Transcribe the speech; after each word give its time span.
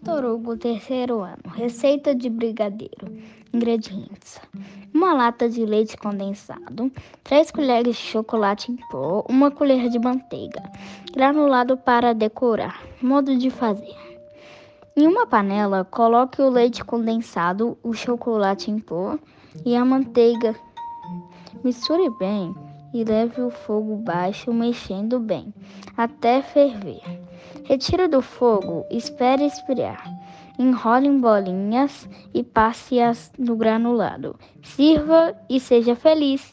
Vitor 0.00 0.24
Hugo, 0.24 0.56
terceiro 0.56 1.20
ano. 1.20 1.42
Receita 1.54 2.14
de 2.14 2.30
brigadeiro. 2.30 3.18
Ingredientes: 3.52 4.40
uma 4.94 5.12
lata 5.12 5.46
de 5.46 5.66
leite 5.66 5.94
condensado, 5.94 6.90
3 7.22 7.50
colheres 7.50 7.96
de 7.96 8.02
chocolate 8.02 8.72
em 8.72 8.76
pó, 8.90 9.22
uma 9.28 9.50
colher 9.50 9.90
de 9.90 9.98
manteiga, 9.98 10.62
granulado 11.12 11.76
para 11.76 12.14
decorar. 12.14 12.80
Modo 13.02 13.36
de 13.36 13.50
fazer: 13.50 13.94
em 14.96 15.06
uma 15.06 15.26
panela, 15.26 15.84
coloque 15.84 16.40
o 16.40 16.48
leite 16.48 16.82
condensado, 16.82 17.76
o 17.82 17.92
chocolate 17.92 18.70
em 18.70 18.78
pó 18.78 19.18
e 19.66 19.76
a 19.76 19.84
manteiga. 19.84 20.56
Misture 21.62 22.08
bem 22.18 22.54
e 22.94 23.04
leve 23.04 23.42
o 23.42 23.50
fogo 23.50 23.96
baixo, 23.96 24.50
mexendo 24.50 25.20
bem 25.20 25.52
até 26.02 26.40
ferver. 26.40 27.02
Retire 27.64 28.08
do 28.08 28.22
fogo, 28.22 28.86
espere 28.90 29.44
esfriar. 29.44 30.02
Enrole 30.58 31.06
em 31.06 31.20
bolinhas 31.20 32.08
e 32.32 32.42
passe-as 32.42 33.30
no 33.38 33.54
granulado. 33.54 34.34
Sirva 34.62 35.34
e 35.48 35.60
seja 35.60 35.94
feliz. 35.94 36.52